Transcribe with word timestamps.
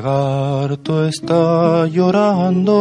Lagarto 0.00 1.08
está 1.08 1.88
llorando, 1.88 2.76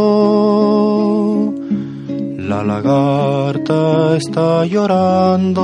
la 2.37 2.63
lagarta 2.63 4.15
está 4.15 4.63
llorando, 4.65 5.63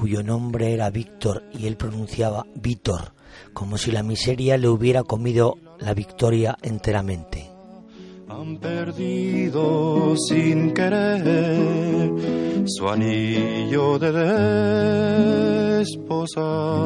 cuyo 0.00 0.22
nombre 0.22 0.72
era 0.72 0.88
Víctor 0.88 1.42
y 1.52 1.66
él 1.66 1.76
pronunciaba 1.76 2.46
Víctor 2.54 3.12
como 3.52 3.76
si 3.76 3.92
la 3.92 4.02
miseria 4.02 4.56
le 4.56 4.68
hubiera 4.68 5.02
comido 5.02 5.58
la 5.78 5.92
victoria 5.92 6.56
enteramente. 6.62 7.50
Han 8.26 8.56
perdido 8.56 10.16
sin 10.16 10.72
querer 10.72 12.10
su 12.64 12.88
anillo 12.88 13.98
de 13.98 14.12
desposado. 15.80 16.80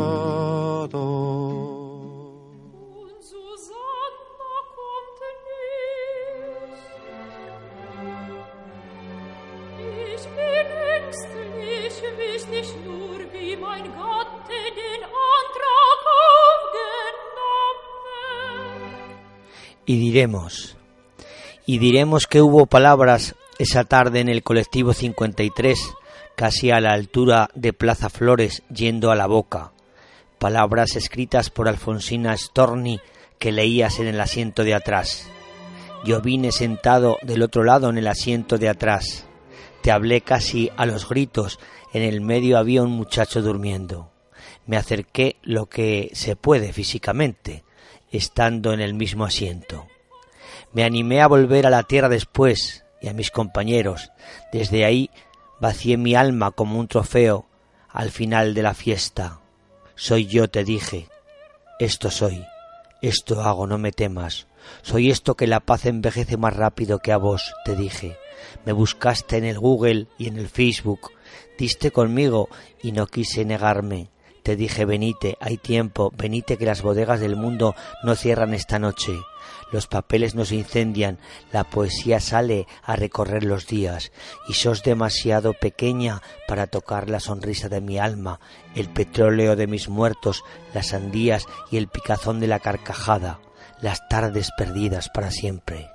Y 19.86 19.98
diremos, 19.98 20.76
y 21.66 21.78
diremos 21.78 22.26
que 22.26 22.42
hubo 22.42 22.66
palabras 22.66 23.34
esa 23.58 23.84
tarde 23.84 24.20
en 24.20 24.28
el 24.28 24.42
colectivo 24.42 24.92
53, 24.92 25.78
casi 26.34 26.70
a 26.70 26.80
la 26.80 26.92
altura 26.92 27.48
de 27.54 27.72
Plaza 27.72 28.08
Flores, 28.08 28.62
yendo 28.72 29.10
a 29.10 29.16
la 29.16 29.26
boca, 29.26 29.72
palabras 30.38 30.96
escritas 30.96 31.50
por 31.50 31.68
Alfonsina 31.68 32.36
Storni 32.36 33.00
que 33.38 33.52
leías 33.52 33.98
en 33.98 34.06
el 34.06 34.20
asiento 34.20 34.64
de 34.64 34.74
atrás. 34.74 35.28
Yo 36.04 36.20
vine 36.20 36.52
sentado 36.52 37.18
del 37.22 37.42
otro 37.42 37.64
lado 37.64 37.88
en 37.88 37.98
el 37.98 38.06
asiento 38.08 38.58
de 38.58 38.68
atrás. 38.68 39.26
Te 39.82 39.90
hablé 39.90 40.20
casi 40.20 40.70
a 40.76 40.86
los 40.86 41.08
gritos, 41.08 41.58
en 41.92 42.02
el 42.02 42.20
medio 42.20 42.58
había 42.58 42.82
un 42.82 42.90
muchacho 42.90 43.40
durmiendo. 43.42 44.10
Me 44.66 44.76
acerqué 44.76 45.36
lo 45.42 45.66
que 45.66 46.10
se 46.12 46.36
puede 46.36 46.72
físicamente, 46.72 47.63
estando 48.16 48.72
en 48.72 48.80
el 48.80 48.94
mismo 48.94 49.24
asiento. 49.24 49.86
Me 50.72 50.84
animé 50.84 51.20
a 51.20 51.26
volver 51.26 51.66
a 51.66 51.70
la 51.70 51.82
tierra 51.82 52.08
después 52.08 52.84
y 53.00 53.08
a 53.08 53.12
mis 53.12 53.30
compañeros. 53.30 54.12
Desde 54.52 54.84
ahí 54.84 55.10
vacié 55.60 55.96
mi 55.96 56.14
alma 56.14 56.50
como 56.52 56.78
un 56.78 56.88
trofeo 56.88 57.46
al 57.88 58.10
final 58.10 58.54
de 58.54 58.62
la 58.62 58.74
fiesta. 58.74 59.40
Soy 59.94 60.26
yo, 60.26 60.48
te 60.48 60.64
dije. 60.64 61.08
Esto 61.78 62.10
soy. 62.10 62.44
Esto 63.02 63.40
hago, 63.42 63.66
no 63.66 63.78
me 63.78 63.92
temas. 63.92 64.46
Soy 64.82 65.10
esto 65.10 65.36
que 65.36 65.46
la 65.46 65.60
paz 65.60 65.84
envejece 65.86 66.36
más 66.36 66.56
rápido 66.56 67.00
que 67.00 67.12
a 67.12 67.16
vos, 67.16 67.52
te 67.64 67.76
dije. 67.76 68.16
Me 68.64 68.72
buscaste 68.72 69.36
en 69.36 69.44
el 69.44 69.58
Google 69.58 70.06
y 70.18 70.28
en 70.28 70.38
el 70.38 70.48
Facebook. 70.48 71.12
Diste 71.58 71.90
conmigo 71.90 72.48
y 72.82 72.92
no 72.92 73.06
quise 73.06 73.44
negarme. 73.44 74.13
Te 74.44 74.56
dije, 74.56 74.84
venite, 74.84 75.38
hay 75.40 75.56
tiempo, 75.56 76.12
venite 76.14 76.58
que 76.58 76.66
las 76.66 76.82
bodegas 76.82 77.18
del 77.18 77.34
mundo 77.34 77.74
no 78.02 78.14
cierran 78.14 78.52
esta 78.52 78.78
noche. 78.78 79.14
Los 79.72 79.86
papeles 79.86 80.34
no 80.34 80.44
se 80.44 80.56
incendian, 80.56 81.18
la 81.50 81.64
poesía 81.64 82.20
sale 82.20 82.66
a 82.82 82.94
recorrer 82.94 83.42
los 83.42 83.66
días, 83.66 84.12
y 84.46 84.52
sos 84.52 84.82
demasiado 84.82 85.54
pequeña 85.54 86.20
para 86.46 86.66
tocar 86.66 87.08
la 87.08 87.20
sonrisa 87.20 87.70
de 87.70 87.80
mi 87.80 87.98
alma, 87.98 88.38
el 88.74 88.90
petróleo 88.90 89.56
de 89.56 89.66
mis 89.66 89.88
muertos, 89.88 90.44
las 90.74 90.88
sandías 90.88 91.46
y 91.70 91.78
el 91.78 91.88
picazón 91.88 92.38
de 92.38 92.46
la 92.46 92.60
carcajada, 92.60 93.40
las 93.80 94.06
tardes 94.10 94.50
perdidas 94.58 95.08
para 95.08 95.30
siempre. 95.30 95.93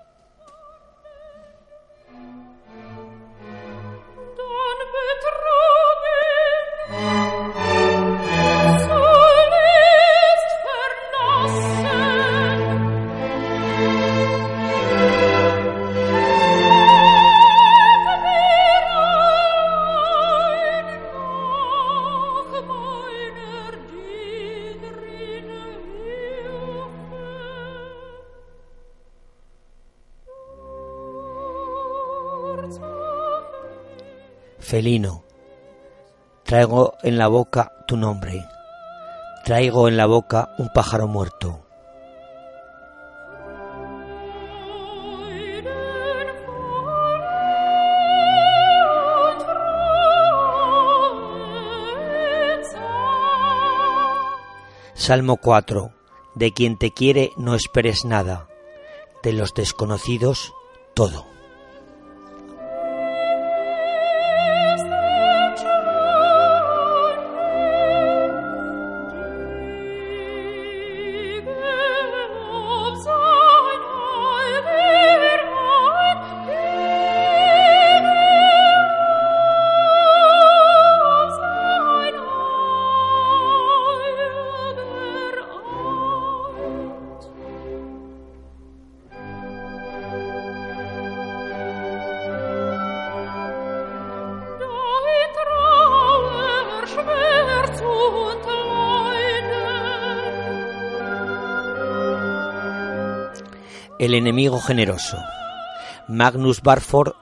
Felino. 34.69 35.23
Traigo 36.43 36.93
en 37.01 37.17
la 37.17 37.27
boca 37.27 37.71
tu 37.87 37.97
nombre. 37.97 38.45
Traigo 39.43 39.87
en 39.87 39.97
la 39.97 40.05
boca 40.05 40.53
un 40.59 40.69
pájaro 40.71 41.07
muerto. 41.07 41.65
Salmo 54.93 55.37
4. 55.37 55.91
De 56.35 56.51
quien 56.53 56.77
te 56.77 56.91
quiere 56.91 57.31
no 57.37 57.55
esperes 57.55 58.05
nada. 58.05 58.47
De 59.23 59.33
los 59.33 59.55
desconocidos 59.55 60.53
todo. 60.93 61.38
El 103.99 104.13
enemigo 104.13 104.61
generoso. 104.61 105.17
Magnus 106.07 106.61
Barford 106.61 107.15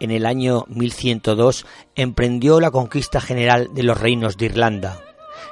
en 0.00 0.10
el 0.10 0.24
año 0.24 0.64
1102 0.68 1.66
emprendió 1.94 2.58
la 2.58 2.70
conquista 2.70 3.20
general 3.20 3.68
de 3.74 3.82
los 3.82 4.00
reinos 4.00 4.38
de 4.38 4.46
Irlanda. 4.46 4.98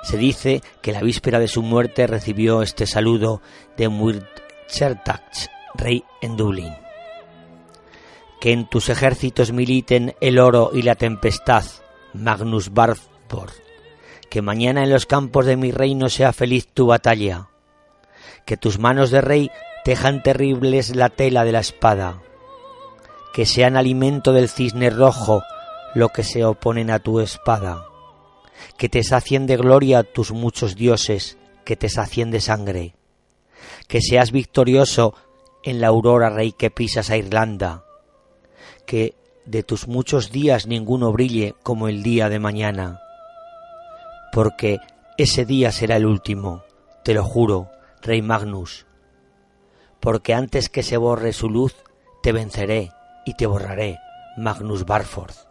Se 0.03 0.17
dice 0.17 0.63
que 0.81 0.93
la 0.93 1.03
víspera 1.03 1.39
de 1.39 1.49
su 1.49 1.63
muerte 1.63 2.07
recibió 2.07 2.63
este 2.63 2.87
saludo 2.87 3.43
de 3.77 3.91
Muirchertach 3.91 5.49
rey 5.75 6.03
en 6.23 6.39
Dublín. 6.39 6.75
Que 8.41 8.53
en 8.53 8.67
tus 8.67 8.89
ejércitos 8.89 9.53
militen 9.53 10.15
el 10.23 10.39
oro 10.39 10.71
y 10.73 10.81
la 10.81 10.95
tempestad, 10.95 11.65
Magnus 12.15 12.73
Barford. 12.73 13.53
Que 14.31 14.41
mañana 14.41 14.83
en 14.83 14.91
los 14.91 15.05
campos 15.05 15.45
de 15.45 15.57
mi 15.59 15.73
reino 15.73 16.09
sea 16.09 16.33
feliz 16.33 16.69
tu 16.73 16.87
batalla. 16.87 17.49
Que 18.47 18.57
tus 18.57 18.79
manos 18.79 19.11
de 19.11 19.21
rey 19.21 19.51
tejan 19.85 20.23
terribles 20.23 20.95
la 20.95 21.09
tela 21.09 21.45
de 21.45 21.53
la 21.53 21.61
espada. 21.61 22.23
Que 23.33 23.47
sean 23.47 23.77
alimento 23.77 24.33
del 24.33 24.49
cisne 24.49 24.91
rojo 24.91 25.43
lo 25.95 26.09
que 26.09 26.23
se 26.23 26.45
oponen 26.45 26.91
a 26.91 26.99
tu 26.99 27.21
espada. 27.21 27.87
Que 28.77 28.89
te 28.89 29.03
sacien 29.03 29.47
de 29.47 29.57
gloria 29.57 30.03
tus 30.03 30.33
muchos 30.33 30.77
dioses, 30.77 31.39
que 31.65 31.77
te 31.77 31.89
sacien 31.89 32.31
de 32.31 32.41
sangre. 32.41 32.95
Que 33.89 34.01
seas 34.01 34.33
victorioso 34.33 35.15
en 35.63 35.81
la 35.81 35.89
aurora 35.89 36.31
rey 36.31 36.53
que 36.53 36.71
pisas 36.71 37.11
a 37.11 37.17
Irlanda. 37.17 37.85
Que 38.87 39.15
de 39.47 39.63
tus 39.63 39.89
muchos 39.89 40.31
días 40.31 40.67
ninguno 40.67 41.13
brille 41.13 41.55
como 41.63 41.89
el 41.89 42.03
día 42.03 42.29
de 42.29 42.39
mañana. 42.39 43.01
Porque 44.33 44.79
ese 45.17 45.45
día 45.45 45.73
será 45.73 45.97
el 45.97 46.07
último, 46.07 46.63
te 47.05 47.15
lo 47.15 47.25
juro, 47.25 47.71
rey 48.01 48.23
Magnus. 48.23 48.87
Porque 50.01 50.35
antes 50.35 50.69
que 50.69 50.83
se 50.83 50.97
borre 50.97 51.33
su 51.33 51.49
luz, 51.49 51.75
te 52.23 52.33
venceré 52.33 52.93
y 53.25 53.35
te 53.35 53.47
borraré, 53.47 53.99
Magnus 54.37 54.85
Barford. 54.87 55.50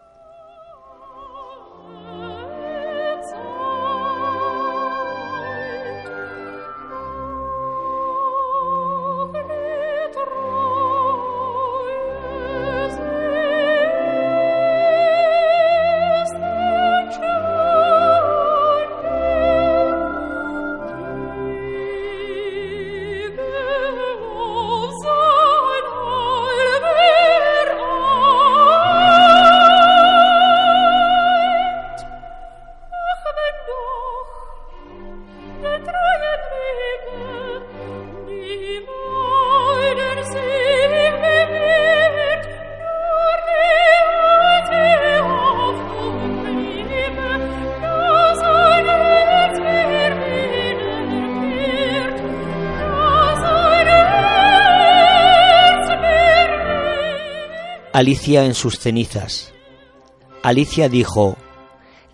Alicia 58.00 58.46
en 58.46 58.54
sus 58.54 58.80
cenizas. 58.80 59.54
Alicia 60.42 60.88
dijo, 60.88 61.36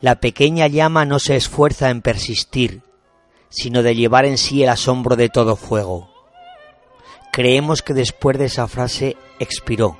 La 0.01 0.15
pequeña 0.19 0.65
llama 0.65 1.05
no 1.05 1.19
se 1.19 1.35
esfuerza 1.35 1.91
en 1.91 2.01
persistir, 2.01 2.81
sino 3.49 3.83
de 3.83 3.93
llevar 3.93 4.25
en 4.25 4.39
sí 4.39 4.63
el 4.63 4.69
asombro 4.69 5.15
de 5.15 5.29
todo 5.29 5.55
fuego. 5.55 6.09
Creemos 7.31 7.83
que 7.83 7.93
después 7.93 8.39
de 8.39 8.45
esa 8.45 8.67
frase 8.67 9.15
expiró. 9.37 9.95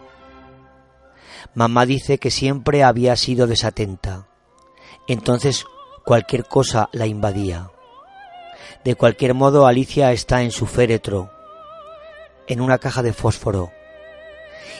Mamá 1.54 1.86
dice 1.86 2.18
que 2.18 2.32
siempre 2.32 2.84
había 2.84 3.16
sido 3.16 3.46
desatenta. 3.46 4.28
Entonces 5.08 5.66
cualquier 6.04 6.46
cosa 6.46 6.90
la 6.94 7.06
invadía. 7.06 7.70
De 8.84 8.96
cualquier 8.96 9.36
modo 9.36 9.68
Alicia 9.68 10.12
está 10.14 10.42
en 10.42 10.50
su 10.50 10.66
féretro, 10.66 11.30
en 12.48 12.60
una 12.60 12.80
caja 12.80 13.04
de 13.04 13.14
fósforo, 13.14 13.72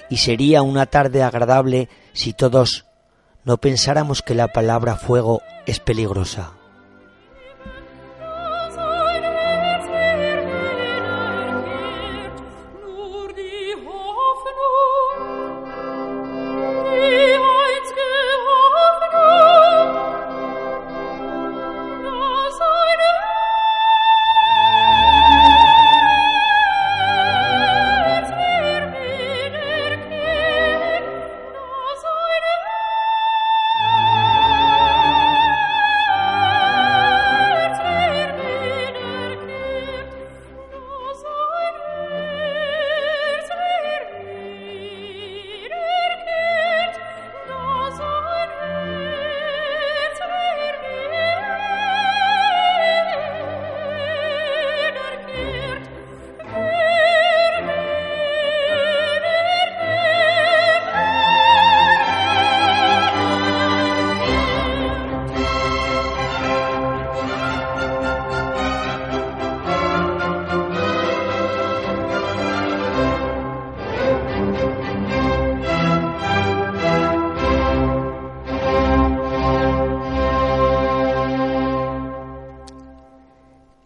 y 0.10 0.18
sería 0.18 0.62
una 0.62 0.86
tarde 0.86 1.24
agradable 1.24 1.90
si 2.14 2.34
todos 2.34 2.86
no 3.44 3.58
pensáramos 3.58 4.22
que 4.22 4.36
la 4.36 4.48
palabra 4.52 4.96
fuego 4.96 5.42
es 5.66 5.80
peligrosa. 5.80 6.55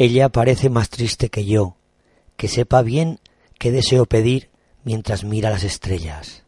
Ella 0.01 0.29
parece 0.29 0.69
más 0.69 0.89
triste 0.89 1.27
que 1.27 1.43
yo, 1.43 1.75
que 2.37 2.47
sepa 2.47 2.81
bien 2.83 3.19
qué 3.59 3.69
deseo 3.69 4.05
pedir 4.05 4.49
mientras 4.85 5.25
mira 5.25 5.49
las 5.49 5.65
estrellas. 5.65 6.45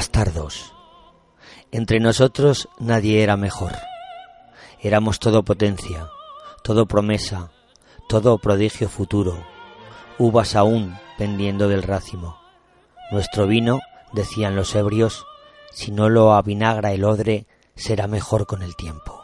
Bastardos. 0.00 0.72
Entre 1.72 2.00
nosotros 2.00 2.70
nadie 2.78 3.22
era 3.22 3.36
mejor. 3.36 3.72
Éramos 4.80 5.18
todo 5.18 5.42
potencia, 5.42 6.08
todo 6.64 6.86
promesa, 6.86 7.50
todo 8.08 8.38
prodigio 8.38 8.88
futuro, 8.88 9.44
uvas 10.16 10.56
aún 10.56 10.96
pendiendo 11.18 11.68
del 11.68 11.82
racimo. 11.82 12.40
Nuestro 13.10 13.46
vino, 13.46 13.80
decían 14.14 14.56
los 14.56 14.74
ebrios, 14.74 15.26
si 15.70 15.90
no 15.90 16.08
lo 16.08 16.32
avinagra 16.32 16.92
el 16.92 17.04
odre, 17.04 17.46
será 17.74 18.06
mejor 18.06 18.46
con 18.46 18.62
el 18.62 18.76
tiempo. 18.76 19.19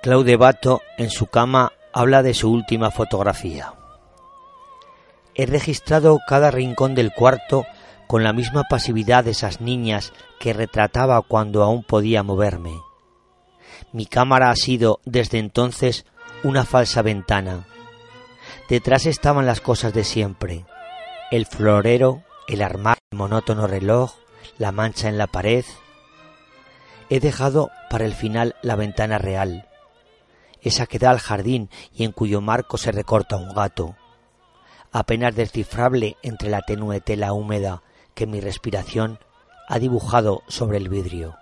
Claude 0.00 0.36
Bato 0.36 0.80
en 0.96 1.10
su 1.10 1.26
cama 1.26 1.72
habla 1.92 2.22
de 2.22 2.32
su 2.32 2.52
última 2.52 2.92
fotografía. 2.92 3.74
He 5.34 5.44
registrado 5.44 6.20
cada 6.24 6.52
rincón 6.52 6.94
del 6.94 7.12
cuarto 7.12 7.66
con 8.06 8.22
la 8.22 8.32
misma 8.32 8.64
pasividad 8.70 9.24
de 9.24 9.32
esas 9.32 9.60
niñas 9.60 10.12
que 10.38 10.52
retrataba 10.52 11.20
cuando 11.22 11.64
aún 11.64 11.82
podía 11.82 12.22
moverme. 12.22 12.80
Mi 13.92 14.06
cámara 14.06 14.50
ha 14.50 14.56
sido 14.56 15.00
desde 15.04 15.38
entonces 15.38 16.06
una 16.44 16.64
falsa 16.64 17.02
ventana. 17.02 17.66
Detrás 18.68 19.04
estaban 19.04 19.46
las 19.46 19.60
cosas 19.60 19.92
de 19.94 20.04
siempre. 20.04 20.64
El 21.32 21.44
florero, 21.44 22.22
el 22.46 22.62
armario, 22.62 23.02
el 23.10 23.18
monótono 23.18 23.66
reloj, 23.66 24.14
la 24.58 24.70
mancha 24.70 25.08
en 25.08 25.18
la 25.18 25.26
pared. 25.26 25.64
He 27.10 27.18
dejado 27.18 27.70
para 27.90 28.04
el 28.04 28.14
final 28.14 28.54
la 28.62 28.76
ventana 28.76 29.18
real, 29.18 29.67
esa 30.62 30.86
que 30.86 30.98
da 30.98 31.10
al 31.10 31.18
jardín 31.18 31.70
y 31.92 32.04
en 32.04 32.12
cuyo 32.12 32.40
marco 32.40 32.78
se 32.78 32.92
recorta 32.92 33.36
un 33.36 33.54
gato, 33.54 33.96
apenas 34.92 35.34
descifrable 35.34 36.16
entre 36.22 36.50
la 36.50 36.62
tenue 36.62 37.00
tela 37.00 37.32
húmeda 37.32 37.82
que 38.14 38.26
mi 38.26 38.40
respiración 38.40 39.18
ha 39.68 39.78
dibujado 39.78 40.42
sobre 40.48 40.78
el 40.78 40.88
vidrio. 40.88 41.36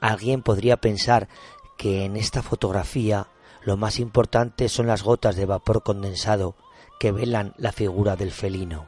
Alguien 0.00 0.42
podría 0.42 0.78
pensar 0.78 1.28
que 1.76 2.04
en 2.04 2.16
esta 2.16 2.42
fotografía 2.42 3.28
lo 3.62 3.76
más 3.76 3.98
importante 3.98 4.68
son 4.68 4.86
las 4.86 5.02
gotas 5.02 5.36
de 5.36 5.46
vapor 5.46 5.82
condensado 5.82 6.56
que 6.98 7.12
velan 7.12 7.54
la 7.56 7.72
figura 7.72 8.16
del 8.16 8.30
felino, 8.30 8.86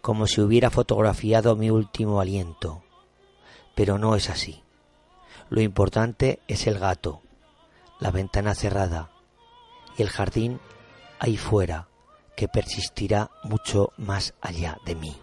como 0.00 0.26
si 0.26 0.40
hubiera 0.40 0.70
fotografiado 0.70 1.56
mi 1.56 1.70
último 1.70 2.20
aliento. 2.20 2.82
Pero 3.74 3.98
no 3.98 4.16
es 4.16 4.30
así. 4.30 4.62
Lo 5.48 5.60
importante 5.60 6.40
es 6.48 6.66
el 6.66 6.78
gato, 6.78 7.22
la 7.98 8.10
ventana 8.10 8.54
cerrada 8.54 9.10
y 9.96 10.02
el 10.02 10.08
jardín 10.08 10.60
ahí 11.18 11.36
fuera 11.36 11.88
que 12.36 12.48
persistirá 12.48 13.30
mucho 13.44 13.92
más 13.96 14.34
allá 14.40 14.78
de 14.84 14.94
mí. 14.94 15.16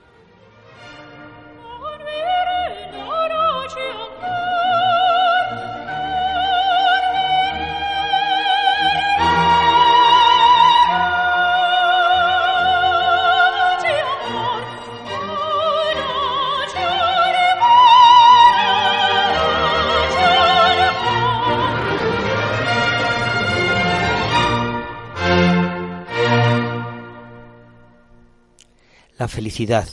La 29.24 29.30
felicidad 29.30 29.88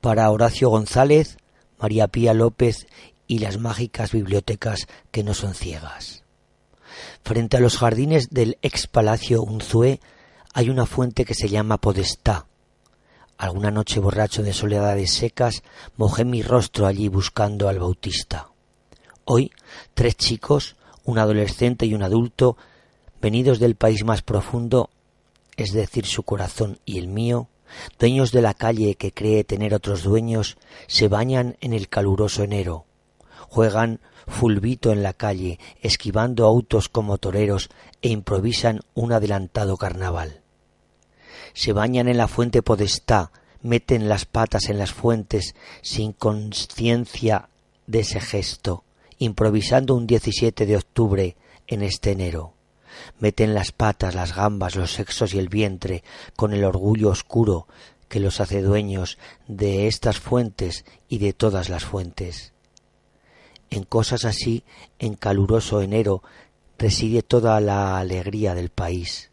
para 0.00 0.30
Horacio 0.30 0.70
González, 0.70 1.36
María 1.78 2.08
Pía 2.08 2.32
López 2.32 2.86
y 3.26 3.40
las 3.40 3.58
mágicas 3.58 4.12
bibliotecas 4.12 4.88
que 5.10 5.22
no 5.22 5.34
son 5.34 5.52
ciegas. 5.52 6.24
Frente 7.22 7.58
a 7.58 7.60
los 7.60 7.76
jardines 7.76 8.30
del 8.30 8.56
ex 8.62 8.86
Palacio 8.86 9.42
Unzué 9.42 10.00
hay 10.54 10.70
una 10.70 10.86
fuente 10.86 11.26
que 11.26 11.34
se 11.34 11.50
llama 11.50 11.76
Podestá. 11.76 12.46
Alguna 13.36 13.70
noche 13.70 14.00
borracho 14.00 14.42
de 14.42 14.54
soledades 14.54 15.12
secas 15.12 15.62
mojé 15.98 16.24
mi 16.24 16.40
rostro 16.42 16.86
allí 16.86 17.08
buscando 17.08 17.68
al 17.68 17.78
Bautista. 17.78 18.48
Hoy 19.26 19.52
tres 19.92 20.16
chicos, 20.16 20.76
un 21.04 21.18
adolescente 21.18 21.84
y 21.84 21.92
un 21.92 22.02
adulto, 22.02 22.56
venidos 23.20 23.58
del 23.58 23.74
país 23.74 24.02
más 24.02 24.22
profundo, 24.22 24.88
es 25.58 25.72
decir, 25.72 26.06
su 26.06 26.22
corazón 26.22 26.78
y 26.86 26.96
el 26.96 27.06
mío, 27.08 27.50
dueños 27.98 28.32
de 28.32 28.42
la 28.42 28.54
calle 28.54 28.94
que 28.94 29.12
cree 29.12 29.44
tener 29.44 29.74
otros 29.74 30.02
dueños, 30.02 30.56
se 30.86 31.08
bañan 31.08 31.56
en 31.60 31.72
el 31.72 31.88
caluroso 31.88 32.42
enero, 32.42 32.86
juegan 33.48 34.00
fulbito 34.26 34.92
en 34.92 35.02
la 35.02 35.12
calle, 35.12 35.58
esquivando 35.80 36.46
autos 36.46 36.88
como 36.88 37.18
toreros 37.18 37.70
e 38.02 38.08
improvisan 38.08 38.80
un 38.94 39.12
adelantado 39.12 39.76
carnaval. 39.76 40.42
Se 41.52 41.72
bañan 41.72 42.08
en 42.08 42.16
la 42.16 42.28
fuente 42.28 42.62
podestá, 42.62 43.32
meten 43.62 44.08
las 44.08 44.24
patas 44.24 44.68
en 44.68 44.78
las 44.78 44.92
fuentes 44.92 45.54
sin 45.82 46.12
conciencia 46.12 47.48
de 47.86 48.00
ese 48.00 48.20
gesto, 48.20 48.84
improvisando 49.18 49.94
un 49.94 50.06
17 50.06 50.64
de 50.64 50.76
octubre 50.76 51.36
en 51.66 51.82
este 51.82 52.12
enero 52.12 52.54
meten 53.18 53.54
las 53.54 53.72
patas, 53.72 54.14
las 54.14 54.34
gambas, 54.34 54.76
los 54.76 54.92
sexos 54.92 55.34
y 55.34 55.38
el 55.38 55.48
vientre 55.48 56.02
con 56.36 56.52
el 56.52 56.64
orgullo 56.64 57.10
oscuro 57.10 57.66
que 58.10 58.20
los 58.20 58.40
hace 58.40 58.60
dueños 58.60 59.18
de 59.46 59.86
estas 59.86 60.18
fuentes 60.18 60.84
y 61.08 61.18
de 61.18 61.32
todas 61.32 61.68
las 61.68 61.84
fuentes. 61.84 62.52
En 63.70 63.84
cosas 63.84 64.24
así, 64.24 64.64
en 64.98 65.14
caluroso 65.14 65.80
enero, 65.80 66.22
reside 66.76 67.22
toda 67.22 67.60
la 67.60 67.98
alegría 67.98 68.54
del 68.54 68.70
país. 68.70 69.30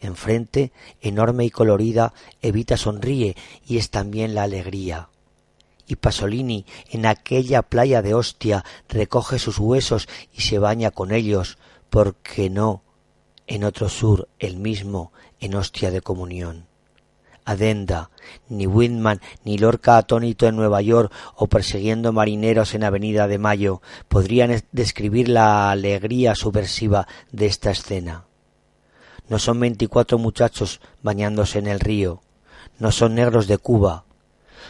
Enfrente, 0.00 0.72
enorme 1.00 1.44
y 1.44 1.50
colorida, 1.50 2.12
Evita 2.42 2.76
sonríe 2.76 3.36
y 3.64 3.76
es 3.78 3.90
también 3.90 4.34
la 4.34 4.42
alegría. 4.42 5.08
Y 5.86 5.96
Pasolini, 5.96 6.66
en 6.90 7.06
aquella 7.06 7.62
playa 7.62 8.02
de 8.02 8.14
hostia, 8.14 8.64
recoge 8.88 9.38
sus 9.38 9.58
huesos 9.58 10.08
y 10.32 10.42
se 10.42 10.58
baña 10.58 10.90
con 10.90 11.12
ellos, 11.12 11.58
porque 11.90 12.50
no 12.50 12.82
en 13.50 13.64
otro 13.64 13.88
sur 13.88 14.28
el 14.38 14.56
mismo 14.56 15.12
en 15.40 15.56
hostia 15.56 15.90
de 15.90 16.00
comunión. 16.00 16.66
Adenda, 17.44 18.10
ni 18.48 18.68
Whitman 18.68 19.20
ni 19.44 19.58
Lorca 19.58 19.96
atónito 19.96 20.46
en 20.46 20.54
Nueva 20.54 20.80
York 20.82 21.12
o 21.34 21.48
persiguiendo 21.48 22.12
marineros 22.12 22.74
en 22.74 22.84
Avenida 22.84 23.26
de 23.26 23.38
Mayo 23.38 23.82
podrían 24.06 24.62
describir 24.70 25.28
la 25.28 25.72
alegría 25.72 26.36
subversiva 26.36 27.08
de 27.32 27.46
esta 27.46 27.72
escena. 27.72 28.24
No 29.28 29.40
son 29.40 29.58
veinticuatro 29.58 30.16
muchachos 30.16 30.80
bañándose 31.02 31.58
en 31.58 31.66
el 31.66 31.80
río, 31.80 32.22
no 32.78 32.92
son 32.92 33.16
negros 33.16 33.48
de 33.48 33.58
Cuba, 33.58 34.04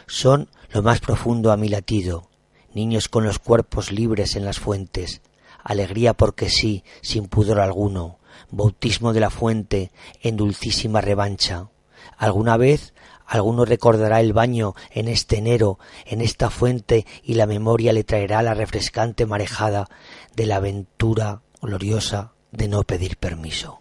son 0.07 0.49
lo 0.71 0.83
más 0.83 1.01
profundo 1.01 1.53
a 1.53 1.59
mi 1.59 1.69
latido, 1.69 2.31
niños 2.73 3.11
con 3.11 3.25
los 3.25 3.39
cuerpos 3.39 3.93
libres 3.93 4.37
en 4.37 4.47
las 4.47 4.59
fuentes, 4.59 5.21
alegría 5.63 6.15
porque 6.15 6.49
sí, 6.49 6.83
sin 7.03 7.29
pudor 7.29 7.61
alguno, 7.61 8.20
bautismo 8.51 9.13
de 9.13 9.21
la 9.21 9.31
fuente 9.31 9.91
en 10.23 10.37
dulcísima 10.37 11.01
revancha. 11.01 11.69
Alguna 12.17 12.57
vez 12.57 12.95
alguno 13.27 13.65
recordará 13.65 14.21
el 14.21 14.33
baño 14.33 14.75
en 14.91 15.09
este 15.09 15.39
enero, 15.39 15.79
en 16.05 16.21
esta 16.21 16.51
fuente, 16.51 17.07
y 17.23 17.35
la 17.35 17.47
memoria 17.47 17.93
le 17.93 18.05
traerá 18.05 18.43
la 18.43 18.55
refrescante 18.55 19.25
marejada 19.25 19.89
de 20.35 20.47
la 20.47 20.57
aventura 20.57 21.43
gloriosa 21.63 22.33
de 22.51 22.69
no 22.69 22.83
pedir 22.83 23.17
permiso. 23.17 23.80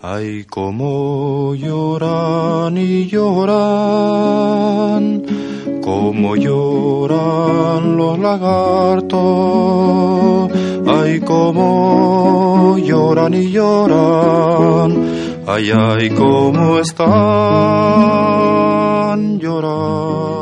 Ay, 0.00 0.44
como 0.48 1.54
lloran 1.54 2.78
y 2.78 3.08
lloran, 3.08 5.22
como 5.82 6.36
lloran 6.36 7.98
los 7.98 8.18
lagartos 8.18 9.92
ay 10.86 11.20
como 11.20 12.76
lloran 12.78 13.34
y 13.34 13.50
lloran, 13.50 14.90
ay 15.46 15.70
ay 15.70 16.10
como 16.10 16.78
están 16.78 17.08
llorando. 19.38 20.41